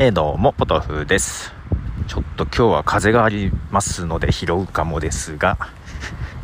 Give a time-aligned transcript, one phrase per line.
[0.00, 1.52] えー、どうも、ポトフです。
[2.06, 5.58] ちょっと今日は風がありますので拾うかもですが、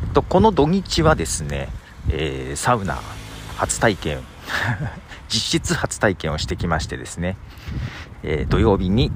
[0.03, 1.69] えっと、この土日はですね、
[2.11, 2.99] えー、サウナ
[3.57, 4.19] 初体験、
[5.31, 7.37] 実質初体験をしてきましてですね、
[8.25, 9.13] えー、土曜日に、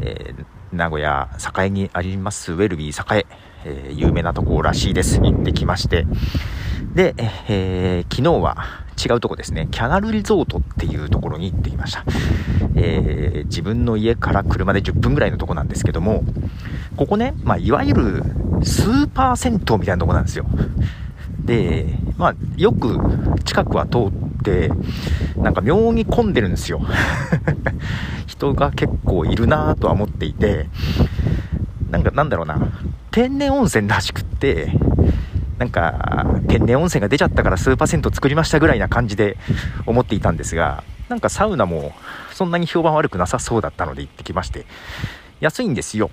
[0.00, 0.36] え
[0.72, 1.28] 名古屋
[1.60, 3.26] 栄にありますウェルビー栄、
[3.64, 5.18] え有名なところらしいです。
[5.18, 6.06] 行ってきまして、
[6.94, 7.14] で、
[7.48, 8.56] え昨日は、
[8.98, 12.04] 違うとこですね、キャナルリゾートっていうところに行ってきました。
[12.74, 16.24] えー、自分の家から車で10分ぐらいのとこなんですけども、
[16.96, 18.22] ここね、まあ、いわゆる
[18.64, 20.46] スーパー銭湯みたいなとこなんですよ。
[21.44, 22.98] で、まあ、よく
[23.44, 24.70] 近くは通って、
[25.36, 26.80] なんか妙に混んでるんですよ。
[28.26, 30.68] 人が結構いるなとは思っていて、
[31.90, 32.58] なんかなんだろうな、
[33.12, 34.72] 天然温泉らしくって、
[35.58, 39.36] なんか、天然温泉が出ちゃったから数パーセント作りましたぐらいな感じで
[39.86, 41.92] 思っていたんですが、なんかサウナも
[42.32, 44.66] そんなに評判悪くなさそうだったので行ってきまして、
[45.40, 46.10] 安いんですよ。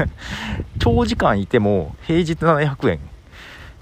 [0.78, 3.00] 長時間いても平日700円、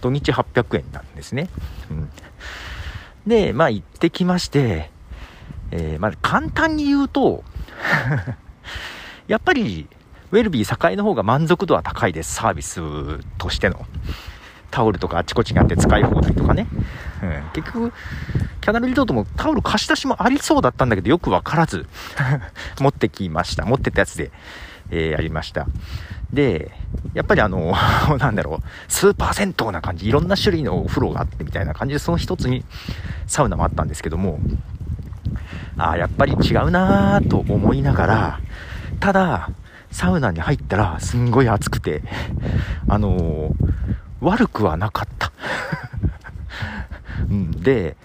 [0.00, 1.48] 土日800円なんですね。
[1.91, 2.11] うん、
[3.27, 4.91] で、まあ行ってきまして、
[5.72, 7.42] えー、まあ簡単に言うと
[9.27, 9.89] やっぱり
[10.30, 12.80] ウェルビー栄の方が満足度は高いです、サービス
[13.39, 13.84] としての。
[14.70, 16.67] タオルとかあちこちにあって使い放題とかね。
[17.22, 17.92] うん、結局、
[18.61, 21.86] キャナルリゾートもタオル貸し出しもありそうだったんだけど、よくわからず
[22.81, 23.64] 持ってきました。
[23.64, 24.31] 持ってたやつで、
[24.91, 25.67] えー、やりました。
[26.33, 26.73] で、
[27.14, 27.75] やっぱりあの、
[28.19, 32.64] なんだろう、スーパー銭湯な感じ、いろんな種類のお風呂があってみたいな感じで、その一つに
[33.27, 34.41] サウナもあったんですけども、
[35.78, 38.41] ああ、やっぱり違うなぁと思いながら、
[39.01, 39.51] ただ、
[39.91, 42.03] サウナに入ったらすんごい暑くて、
[42.89, 43.53] あのー、
[44.20, 45.33] 悪くはなかった。
[47.31, 47.97] うん、で、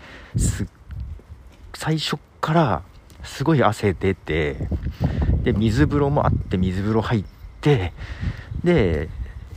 [1.74, 2.82] 最初から
[3.24, 4.68] すごい汗出て、
[5.44, 7.24] で、水風呂もあって水風呂入っ
[7.62, 7.94] て、
[8.64, 9.10] で、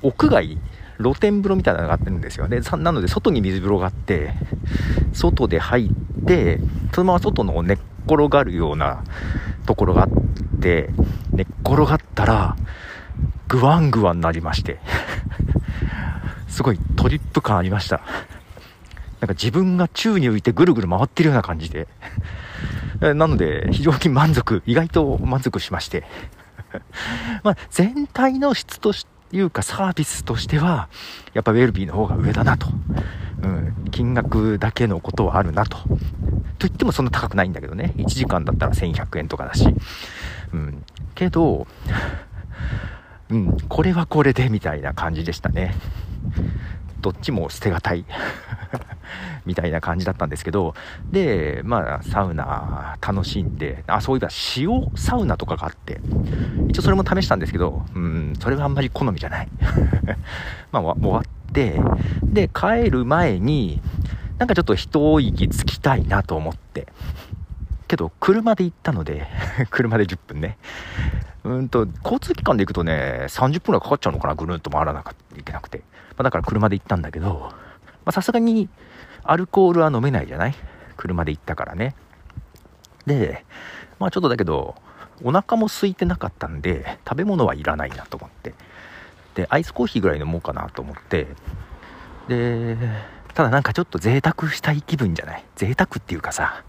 [0.03, 0.59] 屋外、
[0.99, 2.47] 露天風呂みたいなのがあってるんですよ。
[2.49, 2.61] ね。
[2.79, 4.35] なので、外に水風呂があって、
[5.13, 6.61] 外で入って、
[6.93, 9.03] そのまま外の寝っ転がるような
[9.67, 10.09] ところがあっ
[10.61, 10.91] て、
[11.33, 12.57] 寝っ転がったら、
[13.49, 14.79] グワングワンなりまして。
[16.55, 17.97] すごいトリップ感ありました。
[19.19, 21.89] なんか自分が宙に浮いてぐるぐる回ってるような感じで。
[23.03, 26.05] なので、非常に満足、意外と満足しまして。
[27.43, 28.93] まあ、全体の質と
[29.33, 30.89] いうかサービスとしては、
[31.33, 32.69] やっぱウェルビーの方が上だなと。
[33.43, 35.79] うん、金額だけのことはあるなと。
[35.79, 35.89] と
[36.61, 37.95] 言ってもそんな高くないんだけどね。
[37.97, 39.75] 1時間だったら1100円とかだし。
[40.53, 40.85] うん。
[41.17, 41.67] けど、
[43.31, 45.75] うん、これはこれでみたいな感じでしたね。
[47.01, 48.07] どっちも捨てがたい
[49.45, 50.75] みたいな感じだったんですけど、
[51.11, 56.01] で、まあ、サウナ楽しんで、あ、そういえば塩サウナとかがあって、
[56.69, 59.49] 一応それも試したんですけど、うん、それはあんまり好みじゃない。
[60.73, 61.79] まあ、終わって、
[62.23, 63.83] で、帰る前に、
[64.39, 66.89] なんかちょっと一息つきたいなと思って、
[67.87, 69.27] けど、車で行ったので
[69.71, 70.57] 車で10分ね。
[71.45, 75.79] うんと、交通機関で行くとね、30分くらいかかっちゃうのかな、ぐるんと回らなきゃいけなくて。
[75.79, 77.53] まあ、だから車で行ったんだけど、
[78.05, 78.69] まさすがに
[79.23, 80.55] アルコールは飲めないじゃない？
[80.97, 81.95] 車で行ったからね。
[83.07, 83.45] で、
[83.99, 84.75] まあちょっとだけど、
[85.23, 88.55] お腹も空いてなかったんで、食べ物はいらないなと思って。
[89.35, 91.27] で、アイスコーヒーぐらい飲もうかなと思って。
[92.29, 92.77] で、
[93.35, 95.45] ただなんかちょっと贅沢したい気分じゃない？
[95.57, 96.65] 贅沢っていうかさ、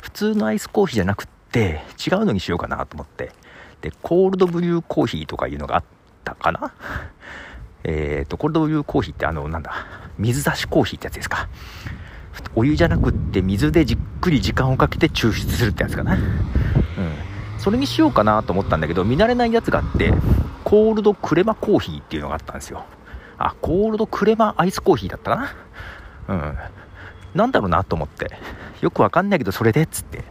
[0.00, 3.32] 普通のアイスコーヒーじゃなくって、違うのにしようかなと思って。
[3.88, 5.84] で、コールドブリューコーヒーとかいうのがあっ
[6.24, 6.72] たかな？
[7.84, 9.86] えっ、と、コールドブリューコーヒーってあの、なんだ、
[10.18, 11.48] 水出しコーヒーってやつですか？
[12.56, 16.14] お湯じゃなくって水でじっくり時間をかけて抽出するってやつかな？
[16.14, 16.20] うん。
[17.58, 20.12] それにしようかなと思ったんだけど、見慣れないやつがあって、
[20.64, 22.84] コールドクレマコーヒーっていうのがあったんですよ。
[23.38, 25.54] あ、コールドクレマアイスコーヒーだったか
[26.26, 26.34] な？
[26.34, 26.58] うん。
[27.34, 28.36] なんだろうなと思って。
[28.80, 30.24] よくわかんないけど、それでっつって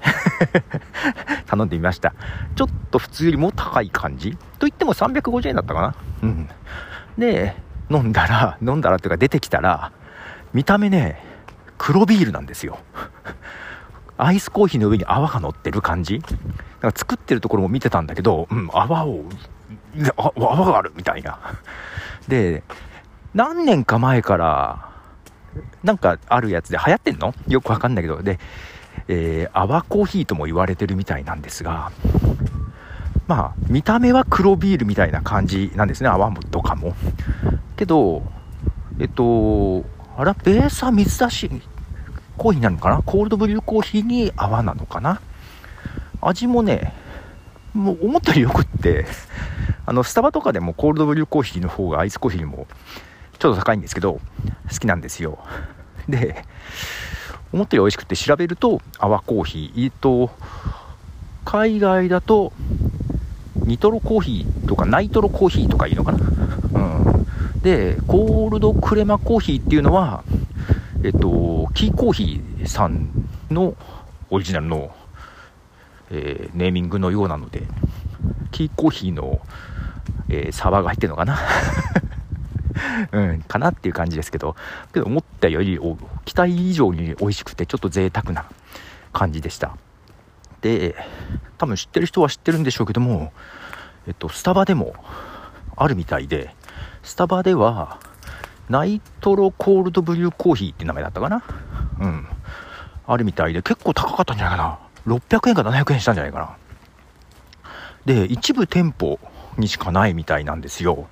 [1.56, 2.14] 頼んでみました。
[2.56, 4.32] ちょっと普通よりも高い感じ？
[4.60, 5.96] と言っても350円だったかな？
[6.24, 6.50] うん。
[7.18, 7.56] で、
[7.90, 9.92] 飲んだら、飲んだらっていうか出てきたら、
[10.54, 11.24] 見た目ね、
[11.78, 12.80] 黒ビールなんですよ。
[14.18, 16.20] アイスコーヒーの上に泡が乗ってる感じ？
[16.20, 16.36] だか
[16.82, 19.26] ら作ってるところも見てたんだけど、うん、泡を、
[20.16, 21.40] 泡があるみたいな。
[22.28, 22.64] で、
[23.34, 24.90] 何年か前から、
[25.84, 27.34] なんかあるやつで流行ってんの？
[27.48, 28.40] よくわかんないけど、で、
[29.08, 31.92] えー、泡コーヒーとも言われてるみたいなんですが、
[33.28, 36.96] まあ、見た目は黒ビールみたいな感じなんですね、泡とかも。
[37.76, 38.24] けど、
[39.00, 39.84] えっと、
[40.18, 41.50] あら、ベースは水出し
[42.38, 43.02] コーヒーなのかな？
[43.02, 45.22] コールドブリューコーヒーに泡なのかな？
[46.22, 46.94] 味もね、
[47.74, 49.06] もう思ったよりよくって
[49.86, 52.68] あのスタバとかでもコールドブリューコーヒーの方がアイスコーヒーよりも
[53.38, 54.22] ちょっと高いんですけど
[54.72, 55.40] 好きなんですよ。
[56.08, 56.46] で
[57.54, 59.86] 思ったより美味しくて調べると泡コーヒー。
[59.86, 60.32] えっと
[61.46, 62.54] 海外だと
[63.66, 66.20] ニトロコーヒーとかナイトロコーヒーとかいいのかな？
[66.20, 66.24] う
[67.58, 67.62] ん。
[67.62, 70.24] でコールドクレマコーヒーっていうのは
[71.04, 73.10] えっとキーコーヒーさん
[73.50, 73.76] の
[74.30, 74.94] オリジナルの、
[76.12, 77.64] えー、ネーミングのようなので
[78.52, 79.40] キーコーヒーの、
[80.30, 81.40] えー、サバが入ってるのかな？
[83.12, 84.56] うん、かなっていう感じですけど、
[84.94, 85.80] けど思ったより
[86.26, 88.46] 期待以上に美味しくてちょっと贅沢な
[89.14, 89.78] 感じでした。
[90.62, 90.96] で、
[91.58, 93.32] 多分知ってる人は知ってるんでしょうけども、
[94.08, 94.96] えっと、スタバでも
[95.76, 96.56] あるみたいで、
[97.04, 98.00] スタバでは、
[98.68, 101.44] ナイトロコールドブリューコーヒーって名前だったかな？
[102.00, 102.28] うん。
[103.06, 105.16] あるみたいで、結構高かったんじゃないかな。
[105.20, 106.58] 600円か700円したんじゃないかな。
[108.06, 109.20] で、一部店舗
[109.60, 111.08] にしかないみたいなんですよ。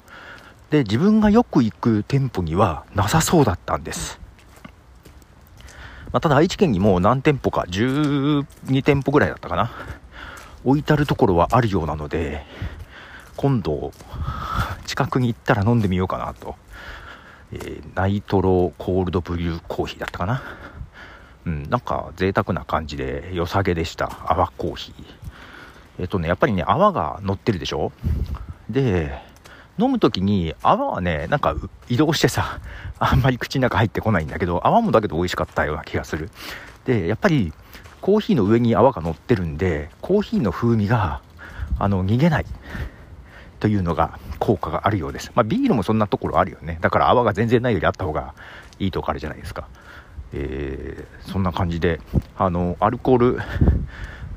[0.73, 4.19] で自分がよく行く店舗にはなさそうだったんです、
[6.11, 9.71] まあ、ただ愛知県にも何店舗か12店舗ぐらいだったかな。
[10.63, 12.43] 置いてあるところはあるようなので
[13.37, 13.91] 今度
[14.87, 16.55] 近くに行ったら飲んでみようかなと、
[17.51, 20.41] えー、ナイトロコールドブリューコーヒーだったかな。
[21.45, 24.09] うん、なんか贅沢な感じで良さげでした。
[24.25, 25.05] 泡コーヒー。
[25.99, 27.91] えっとねやっぱりね泡が乗ってるでしょ？
[28.71, 29.31] で
[29.79, 31.55] 飲む時に泡はね、なんか
[31.89, 32.59] 移動してさ、
[32.99, 36.29] あんまり口の中入ってこないんだけど、泡もだけど美味しかったような気がする。
[36.85, 37.53] で、やっぱり
[38.01, 41.21] コーヒーの上に泡が乗ってるんで、コーヒーの風味が、
[41.79, 42.45] あの、逃げない。
[43.63, 45.31] というのが効果があるようです。
[45.35, 46.79] まあ、ビールもそんなところあるよね。
[46.81, 48.33] だから泡が全然ないよりあった方が
[48.77, 49.69] いいとこあるじゃないですか。
[50.33, 52.01] えー、そんな感じで、
[52.37, 53.39] あの、アルコール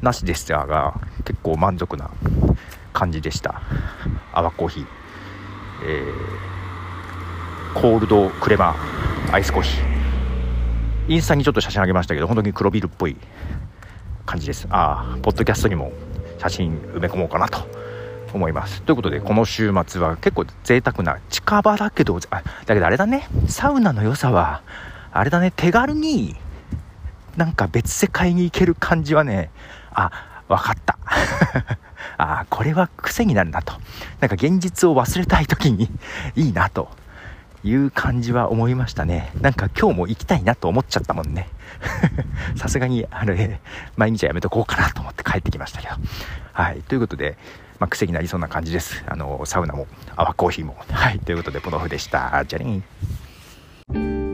[0.01, 2.09] なしでしたが、結構満足な
[2.93, 3.63] 感じでした。
[4.33, 4.87] 泡コーヒー。
[5.85, 8.75] えー、コールドクレマ
[9.33, 9.97] アイスコーヒー。
[11.09, 13.17] インスタにちょっと写真あげましたけど本当に黒ビールっぽい
[14.25, 14.67] 感じです。
[14.71, 15.93] ああポッドキャストにも
[16.39, 17.61] 写真埋め込もうかなと
[18.35, 18.83] 思います。
[18.83, 23.29] ということでこの週末は結構贅沢な近場だけどあだけどあれだね。
[23.47, 24.63] サウナの良さは
[25.13, 25.53] あれだね。
[25.55, 26.35] 手軽に
[27.37, 29.51] なんか別世界に行ける感じはね
[29.93, 30.11] あ
[30.49, 30.96] 分かった。
[32.19, 33.75] ああ、これは癖になるなと。
[34.21, 35.91] なんか現実を忘れたい時に
[36.35, 36.89] いいなと
[37.65, 39.33] いう感じは思いましたね。
[39.41, 41.49] なんか今日も行きたいなと思っちゃったもんね。
[42.57, 43.61] さすがに、あれ、
[43.97, 45.95] 毎日はやめとこうかなと思って帰ってきましたけど。
[46.53, 46.83] はい。
[46.83, 47.37] ということで、
[47.79, 49.05] まあ、癖になりそうな感じです。
[49.07, 49.87] あの、サウナも、
[50.17, 50.77] 泡コーヒーも。
[50.91, 51.19] はい。
[51.19, 52.45] ということで、ポノフでした。
[52.47, 54.26] じゃあね